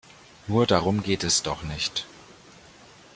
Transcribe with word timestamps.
Nur 0.47 0.65
darum 0.65 1.03
geht 1.03 1.23
es 1.23 1.43
doch 1.43 1.61
nicht. 1.61 2.07